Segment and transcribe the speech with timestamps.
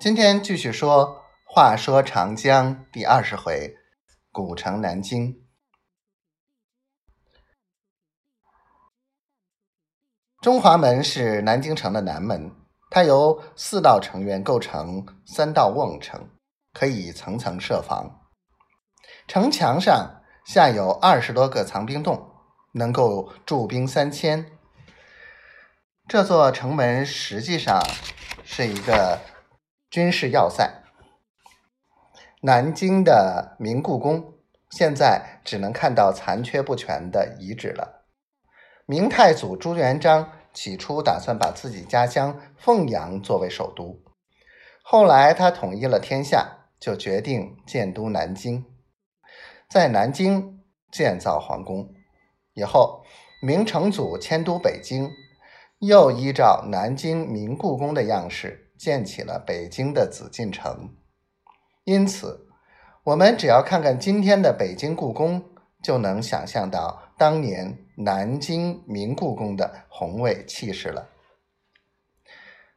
[0.00, 3.76] 今天继续说，话说长江第二十回，
[4.32, 5.44] 古城南京。
[10.40, 12.50] 中华门是南京城的南门，
[12.90, 16.30] 它由四道城垣构成三道瓮城，
[16.72, 18.22] 可以层层设防。
[19.28, 22.28] 城墙上下有二十多个藏兵洞，
[22.72, 24.58] 能够驻兵三千。
[26.08, 27.80] 这座城门实际上
[28.42, 29.20] 是一个。
[29.92, 30.82] 军事要塞，
[32.40, 34.32] 南京的明故宫
[34.70, 38.06] 现在只能看到残缺不全的遗址了。
[38.86, 44.02] 明太祖朱元璋起初打算把自己家乡凤阳作为首都，
[44.82, 48.64] 后来他统一了天下，就决定建都南京，
[49.68, 51.92] 在南京建造皇宫。
[52.54, 53.04] 以后，
[53.42, 55.10] 明成祖迁都北京，
[55.80, 58.71] 又依照南京明故宫的样式。
[58.82, 60.92] 建起了北京的紫禁城，
[61.84, 62.48] 因此，
[63.04, 65.40] 我们只要看看今天的北京故宫，
[65.80, 71.10] 就能想象到当年南京明故宫的宏伟气势了。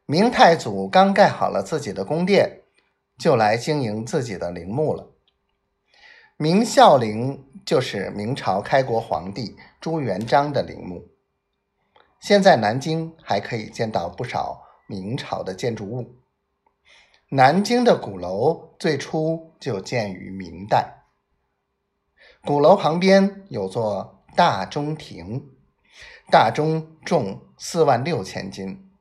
[0.05, 2.61] 明太祖刚盖好了自己的宫殿，
[3.17, 5.11] 就来经营自己的陵墓了。
[6.37, 11.07] 明孝陵就是明朝开国皇帝朱元璋的陵墓，
[12.19, 14.64] 现在南京还可以见到不少。
[14.87, 16.15] 明朝的建筑物，
[17.29, 21.03] 南京的鼓楼最初就建于明代。
[22.43, 25.49] 鼓楼旁边有座大钟亭，
[26.29, 28.91] 大钟重四万六千斤，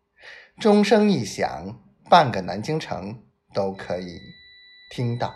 [0.58, 4.18] 钟声一响，半个南京城都可以
[4.90, 5.34] 听到。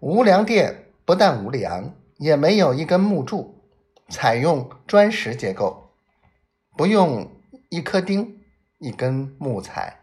[0.00, 3.64] 无梁殿不但无梁，也没有一根木柱，
[4.10, 5.85] 采用砖石结构。
[6.76, 7.26] 不用
[7.70, 8.42] 一颗钉、
[8.78, 9.98] 一根木材，